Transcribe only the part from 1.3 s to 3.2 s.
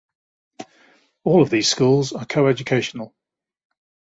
of these schools are coeducational.